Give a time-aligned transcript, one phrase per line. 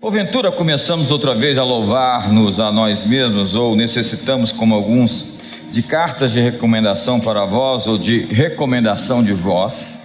[0.00, 5.34] Porventura começamos outra vez a louvar-nos a nós mesmos, ou necessitamos, como alguns,
[5.70, 10.02] de cartas de recomendação para vós, ou de recomendação de vós.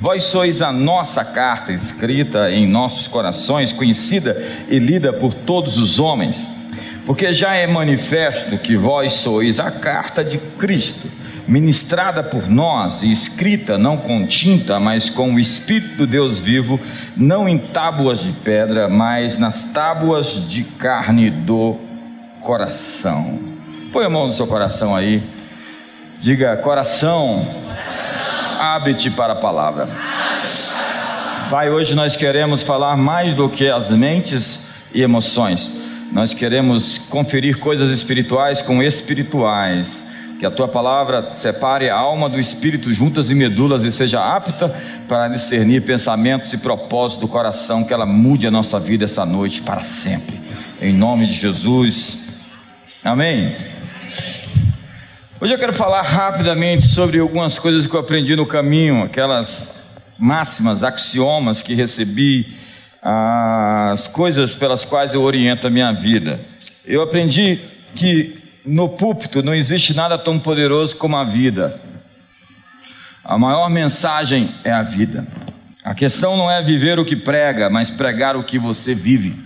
[0.00, 5.98] Vós sois a nossa carta escrita em nossos corações, conhecida e lida por todos os
[5.98, 6.36] homens,
[7.04, 11.08] porque já é manifesto que vós sois a carta de Cristo
[11.46, 16.80] ministrada por nós e escrita não com tinta, mas com o Espírito do Deus vivo,
[17.16, 21.76] não em tábuas de pedra, mas nas tábuas de carne do
[22.40, 23.38] coração.
[23.92, 25.22] Põe a mão no seu coração aí,
[26.20, 27.46] diga: coração,
[28.58, 29.88] abre-te para a palavra.
[31.50, 34.60] Pai, hoje nós queremos falar mais do que as mentes
[34.94, 35.70] e emoções,
[36.10, 40.04] nós queremos conferir coisas espirituais com espirituais
[40.38, 44.74] que a tua palavra separe a alma do espírito juntas e medulas e seja apta
[45.08, 49.62] para discernir pensamentos e propósitos do coração, que ela mude a nossa vida essa noite
[49.62, 50.38] para sempre.
[50.80, 52.42] Em nome de Jesus.
[53.02, 53.54] Amém.
[55.40, 59.74] Hoje eu quero falar rapidamente sobre algumas coisas que eu aprendi no caminho, aquelas
[60.18, 62.56] máximas, axiomas que recebi,
[63.02, 66.40] as coisas pelas quais eu oriento a minha vida.
[66.86, 67.58] Eu aprendi
[67.94, 71.78] que no púlpito não existe nada tão poderoso como a vida.
[73.22, 75.26] A maior mensagem é a vida.
[75.84, 79.36] A questão não é viver o que prega, mas pregar o que você vive.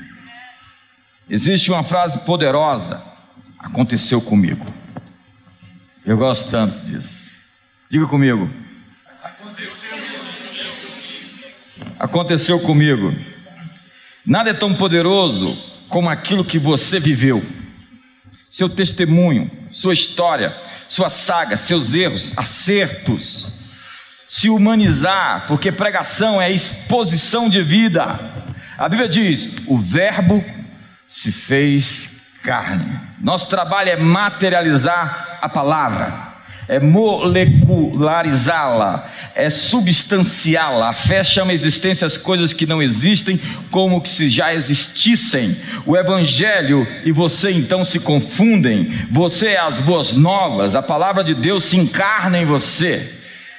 [1.28, 3.02] Existe uma frase poderosa:
[3.58, 4.64] aconteceu comigo.
[6.06, 7.28] Eu gosto tanto disso.
[7.90, 8.48] Diga comigo.
[11.98, 13.12] Aconteceu comigo.
[14.24, 15.56] Nada é tão poderoso
[15.88, 17.42] como aquilo que você viveu
[18.58, 20.52] seu testemunho, sua história,
[20.88, 23.50] sua saga, seus erros, acertos.
[24.26, 28.18] Se humanizar, porque pregação é exposição de vida.
[28.76, 30.44] A Bíblia diz: o Verbo
[31.08, 32.98] se fez carne.
[33.20, 36.34] Nosso trabalho é materializar a palavra
[36.68, 40.90] é molecularizá-la, é substanciá-la.
[40.90, 43.40] A fé chama a existência as coisas que não existem
[43.70, 45.56] como que se já existissem.
[45.86, 48.92] O Evangelho e você então se confundem.
[49.10, 53.14] Você é as boas novas, a palavra de Deus se encarna em você.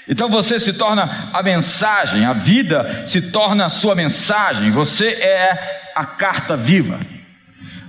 [0.07, 4.69] Então você se torna a mensagem, a vida se torna a sua mensagem.
[4.71, 6.99] Você é a carta viva.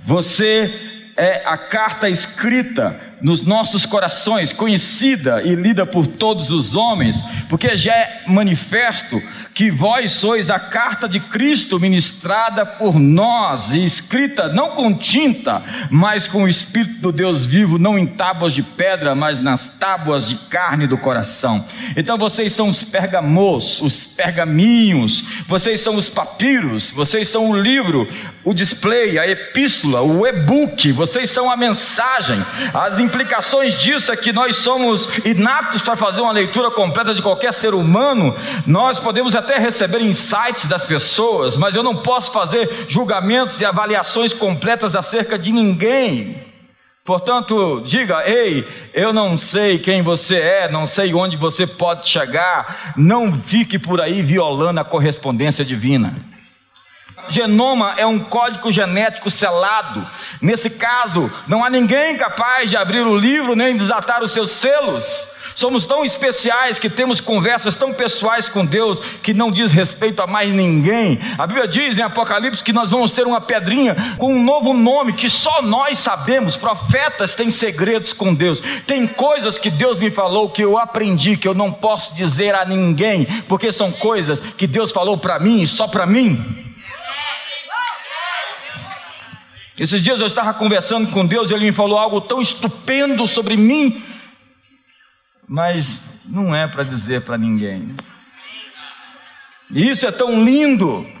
[0.05, 0.73] Você
[1.15, 7.75] é a carta escrita nos nossos corações, conhecida e lida por todos os homens, porque
[7.75, 9.21] já é manifesto
[9.53, 15.61] que vós sois a carta de Cristo ministrada por nós e escrita não com tinta,
[15.89, 20.27] mas com o Espírito do Deus vivo, não em tábuas de pedra, mas nas tábuas
[20.27, 21.65] de carne do coração.
[21.95, 28.07] Então vocês são os pergamos, os pergaminhos, vocês são os papiros, vocês são o livro,
[28.43, 32.43] o display, a epístola, o e-book, vocês são a mensagem,
[32.73, 37.53] as implicações disso é que nós somos inaptos para fazer uma leitura completa de qualquer
[37.53, 38.35] ser humano,
[38.65, 44.33] nós podemos até receber insights das pessoas, mas eu não posso fazer julgamentos e avaliações
[44.33, 46.51] completas acerca de ninguém.
[47.03, 52.93] Portanto, diga: ei, eu não sei quem você é, não sei onde você pode chegar,
[52.95, 56.30] não fique por aí violando a correspondência divina.
[57.29, 60.07] Genoma é um código genético selado.
[60.41, 65.05] Nesse caso, não há ninguém capaz de abrir o livro nem desatar os seus selos.
[65.55, 70.27] Somos tão especiais que temos conversas tão pessoais com Deus que não diz respeito a
[70.27, 71.19] mais ninguém.
[71.37, 75.13] A Bíblia diz em Apocalipse que nós vamos ter uma pedrinha com um novo nome
[75.13, 76.55] que só nós sabemos.
[76.55, 78.61] Profetas têm segredos com Deus.
[78.87, 82.65] Tem coisas que Deus me falou que eu aprendi que eu não posso dizer a
[82.65, 86.70] ninguém, porque são coisas que Deus falou para mim e só para mim.
[89.81, 93.57] Esses dias eu estava conversando com Deus e Ele me falou algo tão estupendo sobre
[93.57, 94.05] mim,
[95.49, 97.95] mas não é para dizer para ninguém.
[99.71, 101.11] E isso é tão lindo.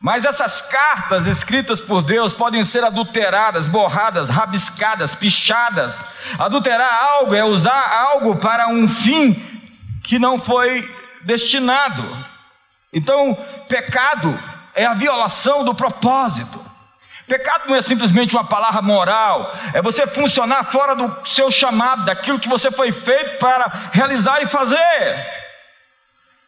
[0.00, 6.06] Mas essas cartas escritas por Deus podem ser adulteradas, borradas, rabiscadas, pichadas.
[6.38, 9.34] Adulterar algo é usar algo para um fim
[10.02, 10.90] que não foi
[11.20, 12.02] destinado.
[12.90, 13.36] Então,
[13.68, 14.42] pecado
[14.74, 16.63] é a violação do propósito.
[17.26, 22.38] Pecado não é simplesmente uma palavra moral, é você funcionar fora do seu chamado, daquilo
[22.38, 25.26] que você foi feito para realizar e fazer.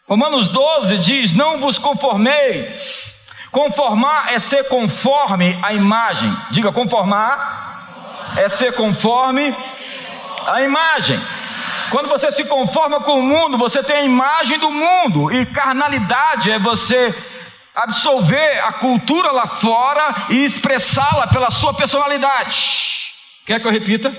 [0.06, 3.14] Romanos 12 diz: Não vos conformeis.
[3.50, 6.36] Conformar é ser conforme à imagem.
[6.50, 9.56] Diga, conformar é ser conforme
[10.46, 11.18] à imagem.
[11.90, 16.50] Quando você se conforma com o mundo, você tem a imagem do mundo, e carnalidade
[16.50, 17.14] é você
[17.76, 23.12] absorver a cultura lá fora e expressá-la pela sua personalidade.
[23.44, 24.16] Quer que eu repita?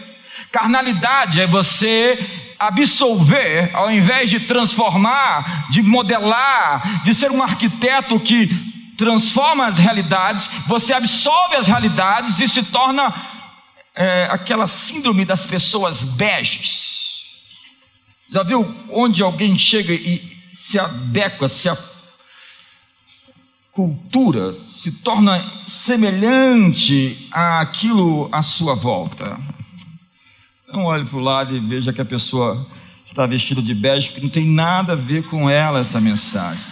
[0.51, 2.17] Carnalidade é você
[2.59, 8.47] absorver, ao invés de transformar, de modelar, de ser um arquiteto que
[8.95, 13.13] transforma as realidades, você absorve as realidades e se torna
[13.95, 17.07] é, aquela síndrome das pessoas beges.
[18.31, 21.69] Já viu onde alguém chega e se adequa, se
[23.77, 29.37] cultura se torna semelhante àquilo à sua volta?
[30.67, 32.65] Não olhe para o lado e veja que a pessoa
[33.05, 36.65] está vestida de bege, que não tem nada a ver com ela essa mensagem.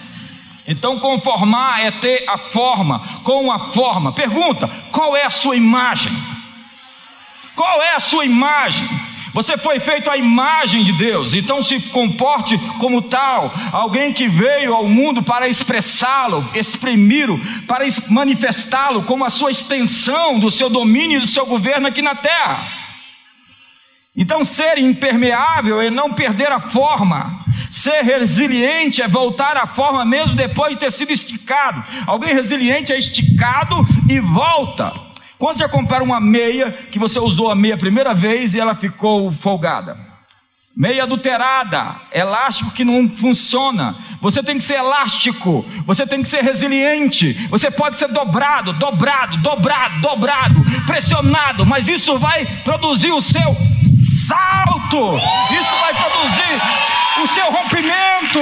[0.67, 4.11] Então, conformar é ter a forma, com a forma.
[4.11, 6.11] Pergunta: qual é a sua imagem?
[7.55, 8.89] Qual é a sua imagem?
[9.35, 14.73] Você foi feito à imagem de Deus, então se comporte como tal, alguém que veio
[14.73, 17.37] ao mundo para expressá-lo, exprimi-lo,
[17.67, 22.15] para manifestá-lo como a sua extensão do seu domínio e do seu governo aqui na
[22.15, 22.65] terra.
[24.15, 27.37] Então, ser impermeável é não perder a forma.
[27.69, 31.83] Ser resiliente é voltar à forma mesmo depois de ter sido esticado.
[32.07, 35.04] Alguém resiliente é esticado e volta.
[35.37, 38.73] Quando já compraram uma meia que você usou a meia a primeira vez e ela
[38.73, 39.97] ficou folgada?
[40.75, 43.95] Meia adulterada, elástico que não funciona.
[44.21, 47.33] Você tem que ser elástico, você tem que ser resiliente.
[47.49, 53.55] Você pode ser dobrado, dobrado, dobrado, dobrado, pressionado, mas isso vai produzir o seu
[54.27, 55.17] salto.
[55.51, 58.41] Isso vai produzir o seu rompimento.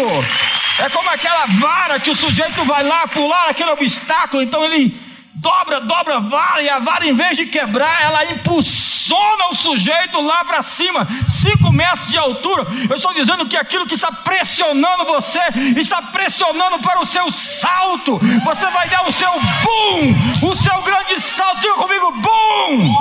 [0.80, 5.03] É como aquela vara que o sujeito vai lá pular aquele obstáculo, então ele
[5.44, 10.22] dobra, dobra a vara, e a vara, em vez de quebrar, ela impulsiona o sujeito
[10.22, 12.66] lá para cima, 5 metros de altura.
[12.90, 15.42] Eu estou dizendo que aquilo que está pressionando você,
[15.76, 18.18] está pressionando para o seu salto.
[18.46, 21.60] Você vai dar o seu boom, o seu grande salto.
[21.60, 22.96] Diga comigo, boom!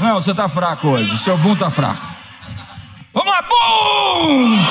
[0.00, 2.00] Não, você está fraco hoje, o seu boom está fraco.
[3.12, 4.64] Vamos lá, boom!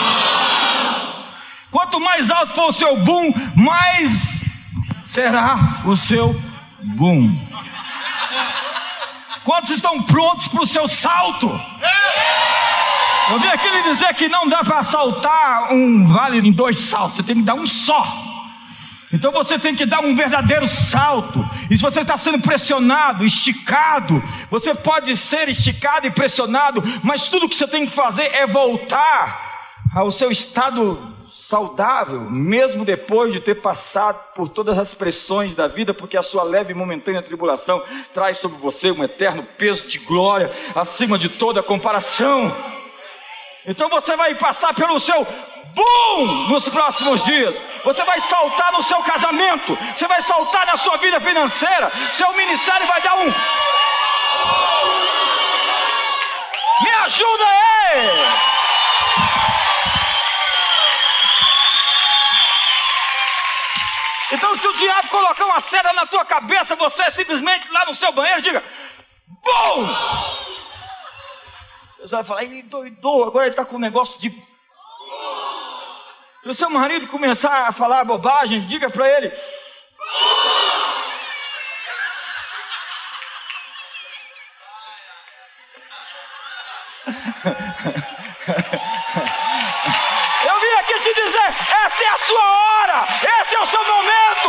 [1.69, 4.46] Quanto mais alto for o seu boom, mais
[5.18, 6.40] será o seu
[6.96, 7.36] boom.
[9.44, 11.48] Quantos estão prontos para o seu salto?
[13.31, 17.16] Eu vim aqui lhe dizer que não dá para saltar um vale em dois saltos,
[17.16, 18.08] você tem que dar um só.
[19.12, 21.44] Então você tem que dar um verdadeiro salto.
[21.68, 27.50] E se você está sendo pressionado, esticado, você pode ser esticado e pressionado, mas tudo
[27.50, 31.17] que você tem que fazer é voltar ao seu estado
[31.47, 36.44] saudável, mesmo depois de ter passado por todas as pressões da vida, porque a sua
[36.44, 37.81] leve e momentânea tribulação
[38.13, 42.53] traz sobre você um eterno peso de glória acima de toda comparação.
[43.65, 45.25] Então você vai passar pelo seu
[45.73, 47.55] boom nos próximos dias.
[47.85, 52.85] Você vai saltar no seu casamento, você vai saltar na sua vida financeira, seu ministério
[52.85, 53.33] vai dar um
[56.83, 58.46] Me ajuda aí!
[64.31, 68.12] Então, se o diabo colocar uma cera na tua cabeça, você simplesmente lá no seu
[68.12, 68.63] banheiro diga:
[69.27, 69.88] BUM!
[72.00, 74.29] Você vai falar, ele doidou, agora ele está com um negócio de.
[76.44, 79.27] Se o seu marido começar a falar bobagem, diga para ele:
[90.45, 91.47] Eu vim aqui te dizer:
[91.85, 93.07] essa é a sua hora,
[93.42, 93.83] esse é o seu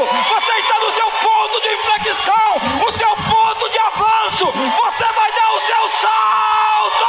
[0.07, 4.47] Você está no seu ponto de inflexão, o seu ponto de avanço.
[4.47, 7.07] Você vai dar o seu salto.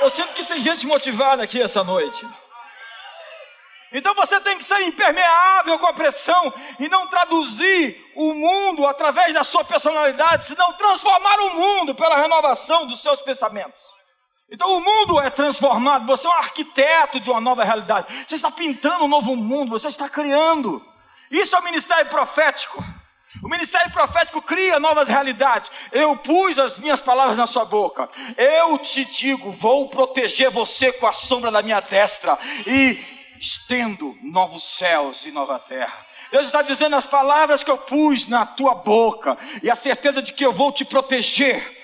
[0.00, 2.26] Eu sinto que tem gente motivada aqui essa noite.
[3.92, 9.32] Então você tem que ser impermeável com a pressão e não traduzir o mundo através
[9.32, 13.95] da sua personalidade, senão transformar o mundo pela renovação dos seus pensamentos.
[14.50, 18.06] Então o mundo é transformado, você é um arquiteto de uma nova realidade.
[18.26, 20.84] Você está pintando um novo mundo, você está criando.
[21.30, 22.82] Isso é o ministério profético.
[23.42, 25.70] O ministério profético cria novas realidades.
[25.92, 28.08] Eu pus as minhas palavras na sua boca.
[28.36, 33.04] Eu te digo, vou proteger você com a sombra da minha destra e
[33.38, 36.06] estendo novos céus e nova terra.
[36.30, 40.32] Deus está dizendo as palavras que eu pus na tua boca e a certeza de
[40.32, 41.75] que eu vou te proteger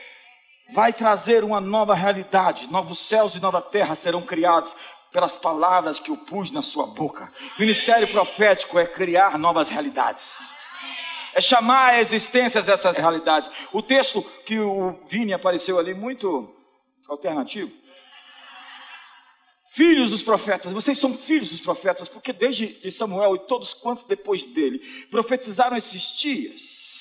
[0.71, 2.71] vai trazer uma nova realidade.
[2.71, 4.75] Novos céus e nova terra serão criados
[5.11, 7.29] pelas palavras que eu pus na sua boca.
[7.59, 10.41] Ministério profético é criar novas realidades.
[11.35, 13.51] É chamar a existência essas realidades.
[13.73, 16.55] O texto que o Vini apareceu ali muito
[17.09, 17.83] alternativo
[19.73, 24.45] filhos dos profetas, vocês são filhos dos profetas, porque desde Samuel e todos quantos depois
[24.45, 24.79] dele
[25.11, 26.92] profetizaram esses dias.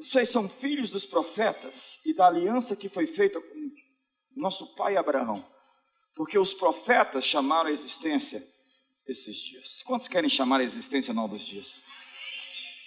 [0.00, 3.70] Vocês são filhos dos profetas e da aliança que foi feita com
[4.34, 5.44] nosso pai Abraão,
[6.14, 8.42] porque os profetas chamaram a existência
[9.06, 9.82] esses dias.
[9.82, 11.82] Quantos querem chamar a existência novos dias?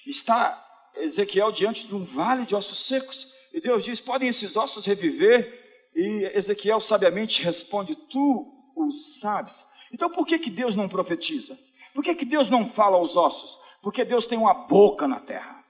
[0.08, 0.60] Está
[0.96, 5.92] Ezequiel diante de um vale de ossos secos, e Deus diz: Podem esses ossos reviver?
[5.96, 9.64] E Ezequiel sabiamente responde: Tu o sabes.
[9.94, 11.60] Então por que, que Deus não profetiza?
[11.94, 13.56] Por que, que Deus não fala aos ossos?
[13.84, 15.63] Porque Deus tem uma boca na terra.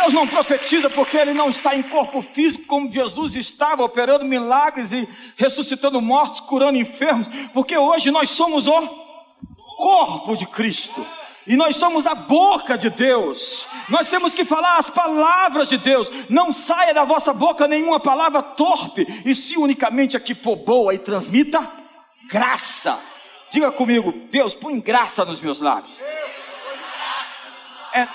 [0.00, 4.92] Deus não profetiza porque ele não está em corpo físico como Jesus estava, operando milagres
[4.92, 8.80] e ressuscitando mortos, curando enfermos, porque hoje nós somos o
[9.76, 11.04] corpo de Cristo.
[11.44, 13.66] E nós somos a boca de Deus.
[13.88, 16.10] Nós temos que falar as palavras de Deus.
[16.28, 20.94] Não saia da vossa boca nenhuma palavra torpe, e se unicamente a que for boa
[20.94, 21.68] e transmita
[22.28, 23.00] graça.
[23.50, 26.00] Diga comigo, Deus, põe graça nos meus lábios.
[27.94, 28.06] É,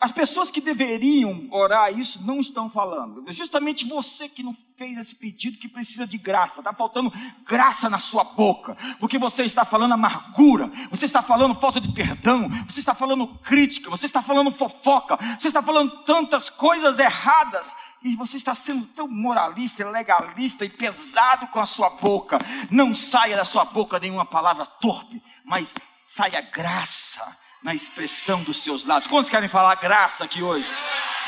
[0.00, 3.24] as pessoas que deveriam orar isso não estão falando.
[3.26, 6.60] É justamente você que não fez esse pedido que precisa de graça.
[6.60, 7.12] Está faltando
[7.44, 8.76] graça na sua boca.
[9.00, 10.70] Porque você está falando amargura.
[10.90, 12.48] Você está falando falta de perdão.
[12.68, 13.90] Você está falando crítica.
[13.90, 15.18] Você está falando fofoca.
[15.36, 17.74] Você está falando tantas coisas erradas.
[18.00, 22.38] E você está sendo tão moralista, legalista e pesado com a sua boca.
[22.70, 25.74] Não saia da sua boca nenhuma palavra torpe, mas
[26.04, 29.10] saia graça na expressão dos seus lábios.
[29.10, 30.68] Quantos querem falar graça aqui hoje?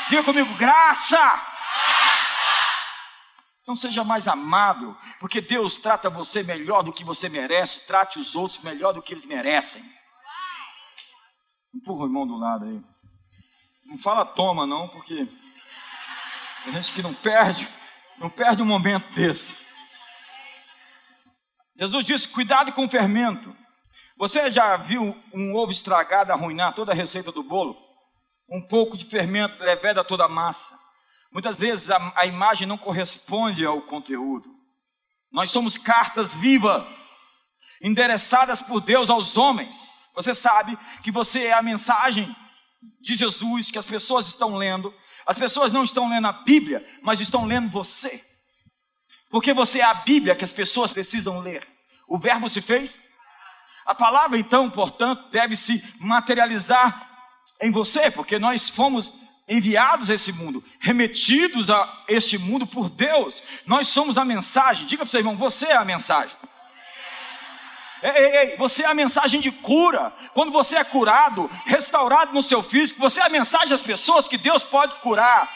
[0.09, 1.47] Diga comigo, graça!
[3.61, 8.35] Então seja mais amável, porque Deus trata você melhor do que você merece, trate os
[8.35, 9.83] outros melhor do que eles merecem.
[11.73, 12.81] Empurra o irmão do lado aí.
[13.85, 15.27] Não fala toma não, porque
[16.63, 17.67] tem gente que não perde,
[18.17, 19.55] não perde um momento desse.
[21.75, 23.55] Jesus disse: cuidado com o fermento.
[24.17, 27.75] Você já viu um ovo estragado arruinar toda a receita do bolo?
[28.49, 30.77] Um pouco de fermento leveda toda a massa.
[31.31, 34.49] Muitas vezes a, a imagem não corresponde ao conteúdo.
[35.31, 36.83] Nós somos cartas vivas,
[37.81, 40.11] endereçadas por Deus aos homens.
[40.13, 42.35] Você sabe que você é a mensagem
[42.99, 44.93] de Jesus que as pessoas estão lendo.
[45.25, 48.21] As pessoas não estão lendo a Bíblia, mas estão lendo você.
[49.29, 51.65] Porque você é a Bíblia que as pessoas precisam ler.
[52.07, 53.09] O Verbo se fez
[53.85, 57.09] a palavra, então, portanto, deve se materializar
[57.61, 63.43] em você, porque nós fomos enviados a esse mundo, remetidos a este mundo por Deus.
[63.65, 64.87] Nós somos a mensagem.
[64.87, 66.35] Diga para o seu irmão: você é a mensagem.
[68.01, 70.11] Ei, ei, ei, você é a mensagem de cura.
[70.33, 74.37] Quando você é curado, restaurado no seu físico, você é a mensagem às pessoas que
[74.37, 75.49] Deus pode curar.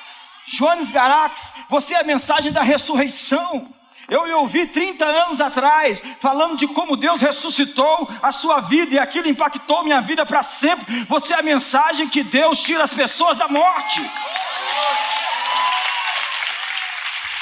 [0.46, 3.74] Joanes Garax, você é a mensagem da ressurreição.
[4.08, 9.00] Eu lhe ouvi 30 anos atrás, falando de como Deus ressuscitou a sua vida e
[9.00, 11.04] aquilo impactou minha vida para sempre.
[11.06, 14.02] Você é a mensagem que Deus tira as pessoas da morte.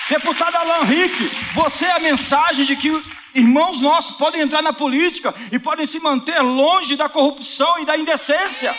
[0.10, 2.90] Deputado Alan Rick, você é a mensagem de que
[3.34, 7.98] irmãos nossos podem entrar na política e podem se manter longe da corrupção e da
[7.98, 8.74] indecência.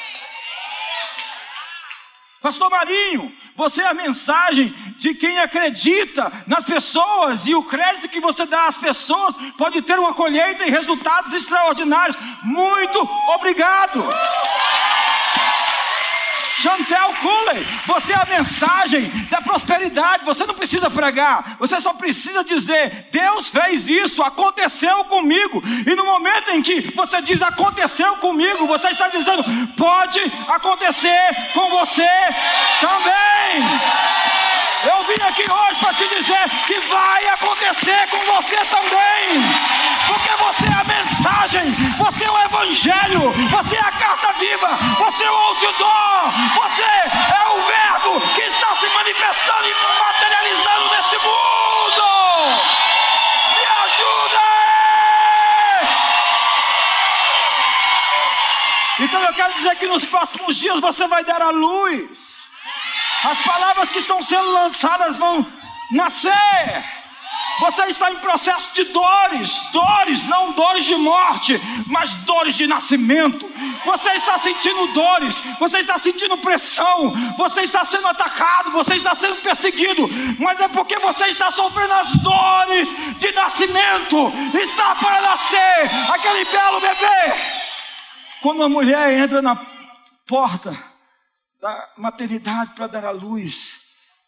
[2.44, 8.20] Pastor Marinho, você é a mensagem de quem acredita nas pessoas e o crédito que
[8.20, 12.18] você dá às pessoas pode ter uma colheita e resultados extraordinários.
[12.42, 14.04] Muito obrigado.
[16.64, 20.24] Chantel Cooley, você é a mensagem da prosperidade.
[20.24, 25.62] Você não precisa pregar, você só precisa dizer: Deus fez isso, aconteceu comigo.
[25.86, 29.44] E no momento em que você diz aconteceu comigo, você está dizendo:
[29.76, 32.08] pode acontecer com você
[32.80, 33.62] também.
[34.84, 39.42] Eu vim aqui hoje para te dizer que vai acontecer com você também.
[40.06, 43.92] Porque você é a mensagem, você é o Evangelho, você é a
[44.38, 50.96] viva, você é o outdoor, você é o Verbo que está se manifestando e materializando
[50.96, 52.04] nesse mundo.
[53.50, 54.44] Me ajuda!
[59.00, 62.44] Então eu quero dizer que nos próximos dias você vai dar a luz
[63.24, 65.46] as palavras que estão sendo lançadas vão
[65.92, 67.03] nascer.
[67.60, 73.50] Você está em processo de dores, dores, não dores de morte, mas dores de nascimento.
[73.84, 79.36] Você está sentindo dores, você está sentindo pressão, você está sendo atacado, você está sendo
[79.36, 80.08] perseguido,
[80.38, 84.32] mas é porque você está sofrendo as dores de nascimento.
[84.54, 87.34] Está para nascer aquele belo bebê.
[88.40, 89.56] Quando uma mulher entra na
[90.26, 90.76] porta,
[91.60, 93.70] da maternidade para dar à luz,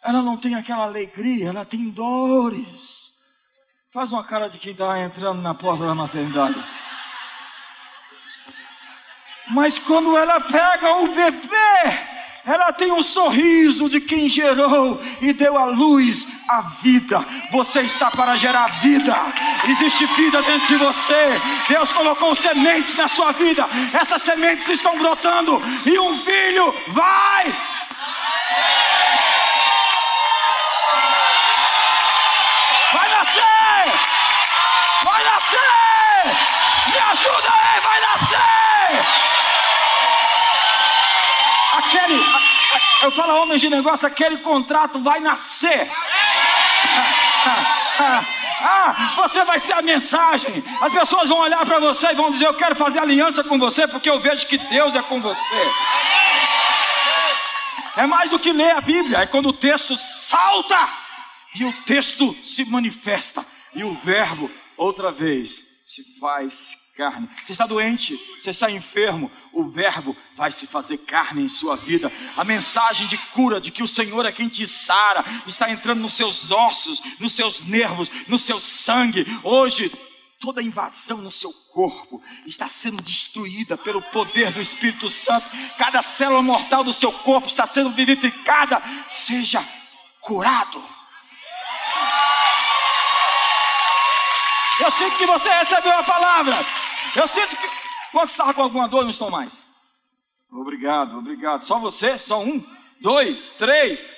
[0.03, 3.06] ela não tem aquela alegria, ela tem dores.
[3.97, 6.63] Faz uma cara de quem está entrando na porta da maternidade.
[9.53, 11.99] Mas quando ela pega o bebê,
[12.45, 17.25] ela tem um sorriso de quem gerou e deu à luz a vida.
[17.53, 19.17] Você está para gerar vida.
[19.67, 21.41] Existe vida dentro de você.
[21.67, 23.67] Deus colocou sementes na sua vida.
[23.95, 27.47] Essas sementes estão brotando e um filho vai.
[27.47, 27.76] Vai
[43.07, 45.91] eu falo homens de negócio, aquele contrato vai nascer.
[48.59, 50.65] Ah, você vai ser a mensagem.
[50.81, 53.87] As pessoas vão olhar para você e vão dizer: Eu quero fazer aliança com você,
[53.87, 55.71] porque eu vejo que Deus é com você.
[57.97, 60.89] É mais do que ler a Bíblia, é quando o texto salta
[61.55, 63.45] e o texto se manifesta,
[63.75, 67.29] e o Verbo, outra vez, se faz carne.
[67.45, 72.11] Você está doente, você está enfermo, o Verbo vai se fazer carne em sua vida.
[72.37, 76.15] A mensagem de cura, de que o Senhor é quem te sara, está entrando nos
[76.15, 79.27] seus ossos, nos seus nervos, no seu sangue.
[79.43, 79.93] Hoje,
[80.41, 85.51] toda invasão no seu corpo está sendo destruída pelo poder do Espírito Santo.
[85.77, 88.83] Cada célula mortal do seu corpo está sendo vivificada.
[89.07, 89.63] Seja
[90.21, 90.83] curado.
[94.79, 96.86] Eu sinto que você recebeu a palavra.
[97.15, 97.69] Eu sinto que.
[98.13, 99.53] Quantos estavam com alguma dor não estão mais?
[100.51, 101.63] Obrigado, obrigado.
[101.63, 102.19] Só você?
[102.19, 102.65] Só um?
[103.01, 103.51] Dois?
[103.59, 104.09] Três?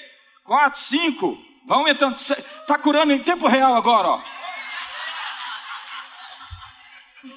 [0.44, 0.80] Quatro?
[0.80, 1.36] Cinco?
[1.66, 2.14] Vai aumentando.
[2.14, 4.22] Está curando em tempo real agora, ó.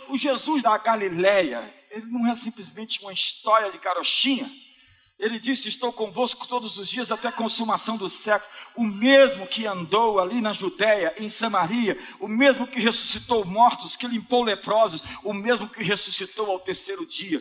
[0.09, 4.49] O Jesus da Galileia, ele não é simplesmente uma história de carochinha.
[5.21, 8.51] Ele disse: Estou convosco todos os dias até a consumação do século.
[8.75, 14.07] O mesmo que andou ali na Judéia, em Samaria, o mesmo que ressuscitou mortos, que
[14.07, 17.39] limpou leprosos, o mesmo que ressuscitou ao terceiro dia.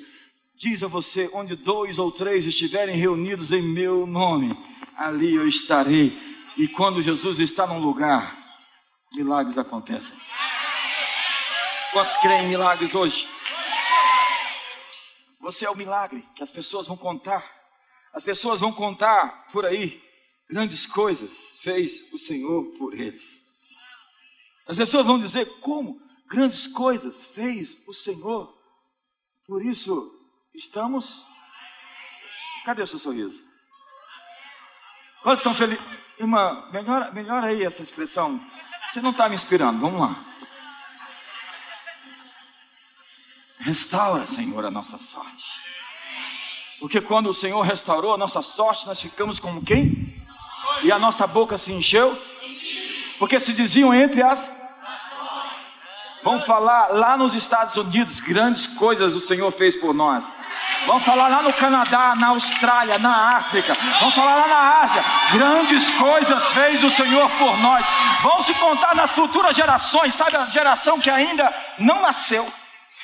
[0.54, 4.54] Diz a você: onde dois ou três estiverem reunidos em meu nome,
[4.94, 6.12] ali eu estarei.
[6.58, 8.36] E quando Jesus está num lugar,
[9.14, 10.18] milagres acontecem.
[11.94, 13.26] Quantos creem em milagres hoje?
[15.40, 17.59] Você é o milagre que as pessoas vão contar
[18.12, 20.02] as pessoas vão contar por aí
[20.50, 23.48] grandes coisas fez o Senhor por eles.
[24.66, 28.52] As pessoas vão dizer como grandes coisas fez o Senhor.
[29.46, 30.10] Por isso
[30.54, 31.24] estamos.
[32.64, 33.42] Cadê o seu sorriso?
[35.22, 35.84] Quantos estão felizes?
[36.18, 38.40] Irmã, melhora, melhora aí essa expressão.
[38.92, 40.26] Você não está me inspirando, vamos lá.
[43.58, 45.44] Restaura, Senhor, a nossa sorte.
[46.80, 50.08] Porque quando o Senhor restaurou a nossa sorte, nós ficamos como quem?
[50.82, 52.18] E a nossa boca se encheu?
[53.18, 54.58] Porque se diziam entre as.
[56.24, 60.30] Vamos falar lá nos Estados Unidos, grandes coisas o Senhor fez por nós.
[60.86, 63.74] Vamos falar lá no Canadá, na Austrália, na África.
[64.00, 65.04] Vamos falar lá na Ásia.
[65.32, 67.86] Grandes coisas fez o Senhor por nós.
[68.22, 70.14] Vão se contar nas futuras gerações.
[70.14, 72.50] Sabe a geração que ainda não nasceu?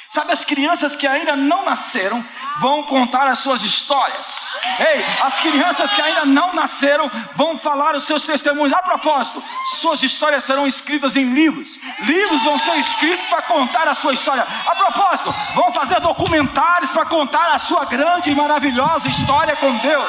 [0.08, 2.24] Sabe as crianças que ainda não nasceram?
[2.58, 4.54] vão contar as suas histórias.
[4.78, 8.72] Ei, as crianças que ainda não nasceram vão falar os seus testemunhos.
[8.72, 9.42] A propósito,
[9.76, 11.78] suas histórias serão escritas em livros.
[12.00, 14.46] Livros vão ser escritos para contar a sua história.
[14.66, 20.08] A propósito, vão fazer documentários para contar a sua grande e maravilhosa história com Deus.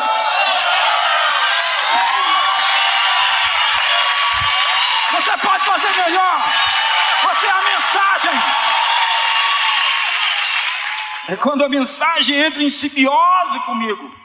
[11.27, 14.15] É quando a mensagem entra em simbiose comigo.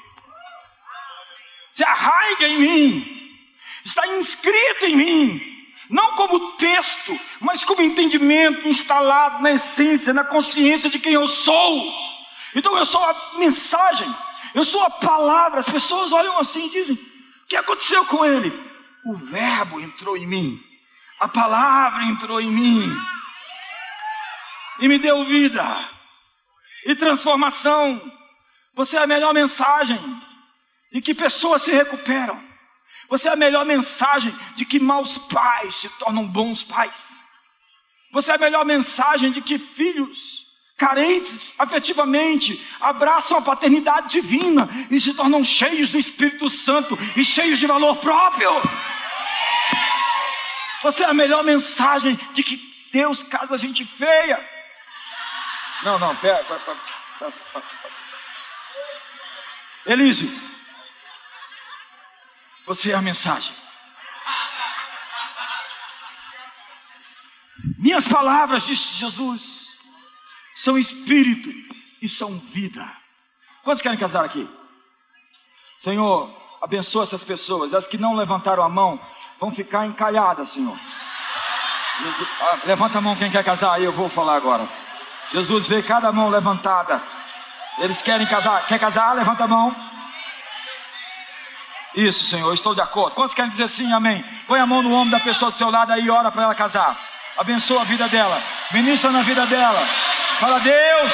[1.73, 3.39] Se arraiga em mim.
[3.85, 5.53] Está inscrito em mim.
[5.91, 11.93] Não como texto, mas como entendimento instalado na essência, na consciência de quem eu sou.
[12.55, 14.09] Então eu sou a mensagem,
[14.55, 15.61] eu sou a palavra.
[15.61, 18.51] As pessoas olham assim e dizem: O que aconteceu com ele?
[19.05, 20.63] O Verbo entrou em mim,
[21.19, 22.97] a palavra entrou em mim
[24.79, 25.91] e me deu vida
[26.87, 28.01] e transformação.
[28.75, 29.99] Você é a melhor mensagem
[30.93, 32.41] de que pessoas se recuperam.
[33.09, 37.23] Você é a melhor mensagem de que maus pais se tornam bons pais.
[38.13, 40.43] Você é a melhor mensagem de que filhos
[40.77, 47.59] carentes afetivamente abraçam a paternidade divina e se tornam cheios do Espírito Santo e cheios
[47.59, 48.51] de valor próprio.
[50.83, 52.57] Você é a melhor mensagem de que
[52.93, 54.45] Deus casa a gente feia
[55.83, 56.77] não, não, pera, passa,
[57.19, 57.75] passa, passa.
[59.85, 60.41] Elise,
[62.67, 63.55] você é a mensagem.
[67.79, 69.77] Minhas palavras, disse Jesus,
[70.55, 71.51] são espírito
[72.01, 72.89] e são vida.
[73.65, 74.49] Quantos querem casar aqui?
[75.81, 77.75] Senhor, abençoa essas pessoas.
[77.75, 79.01] As que não levantaram a mão
[79.41, 80.79] vão ficar encalhadas, Senhor.
[82.03, 84.69] Jesus, ah, levanta a mão quem quer casar aí, eu vou falar agora.
[85.33, 87.03] Jesus vê cada mão levantada.
[87.79, 88.67] Eles querem casar.
[88.67, 89.15] Quer casar?
[89.15, 89.75] Levanta a mão.
[91.95, 93.15] Isso, Senhor, estou de acordo.
[93.15, 94.25] Quantos querem dizer sim, amém?
[94.47, 96.55] Põe a mão no ombro da pessoa do seu lado aí e ora para ela
[96.55, 96.97] casar.
[97.37, 98.43] Abençoa a vida dela.
[98.73, 99.87] Ministra na vida dela.
[100.39, 101.13] Fala, Deus.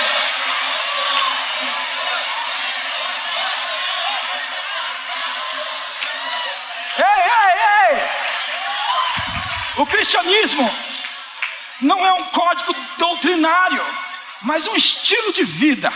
[6.99, 8.09] Ei, ei, ei!
[9.77, 10.69] O cristianismo
[11.81, 13.85] não é um código doutrinário,
[14.43, 15.93] mas um estilo de vida.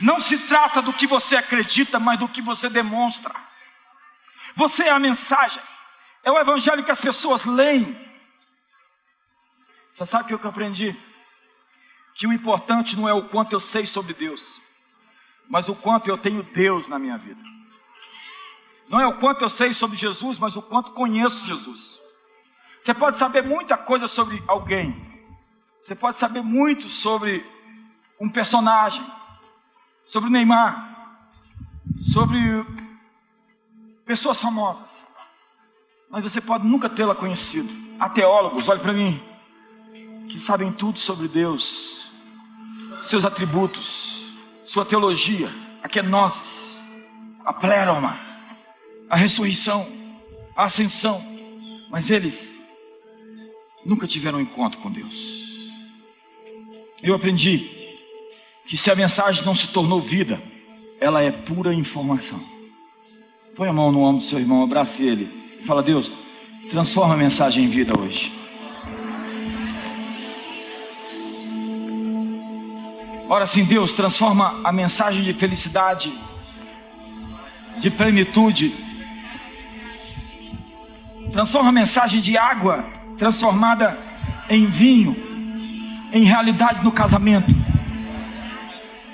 [0.00, 3.34] Não se trata do que você acredita, mas do que você demonstra.
[4.56, 5.62] Você é a mensagem,
[6.22, 7.96] é o evangelho que as pessoas leem.
[9.90, 10.96] Você sabe o que eu aprendi?
[12.14, 14.60] Que o importante não é o quanto eu sei sobre Deus,
[15.48, 17.40] mas o quanto eu tenho Deus na minha vida.
[18.88, 22.00] Não é o quanto eu sei sobre Jesus, mas o quanto conheço Jesus.
[22.82, 24.94] Você pode saber muita coisa sobre alguém,
[25.80, 27.44] você pode saber muito sobre
[28.24, 29.04] um personagem,
[30.06, 31.18] sobre o Neymar,
[32.10, 32.38] sobre
[34.06, 34.88] pessoas famosas,
[36.08, 37.68] mas você pode nunca tê-la conhecido.
[38.00, 39.22] Há teólogos, olhe para mim,
[40.30, 42.06] que sabem tudo sobre Deus,
[43.04, 44.24] seus atributos,
[44.66, 46.80] sua teologia, a kenosis,
[47.44, 48.18] a pleroma,
[49.10, 49.86] a ressurreição,
[50.56, 51.22] a ascensão,
[51.90, 52.66] mas eles
[53.84, 55.34] nunca tiveram um encontro com Deus.
[57.02, 57.83] Eu aprendi
[58.66, 60.40] que se a mensagem não se tornou vida,
[61.00, 62.40] ela é pura informação.
[63.54, 65.28] Põe a mão no ombro do seu irmão, abrace ele.
[65.66, 66.10] Fala, Deus,
[66.70, 68.32] transforma a mensagem em vida hoje.
[73.28, 76.12] Ora sim, Deus, transforma a mensagem de felicidade,
[77.80, 78.72] de plenitude,
[81.32, 82.84] transforma a mensagem de água
[83.18, 83.98] transformada
[84.48, 85.16] em vinho,
[86.12, 87.63] em realidade no casamento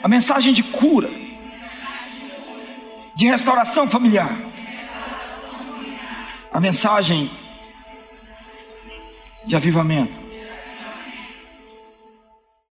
[0.02, 1.10] a mensagem de cura,
[3.14, 4.34] de restauração familiar,
[6.52, 7.30] a mensagem
[9.46, 10.29] de avivamento.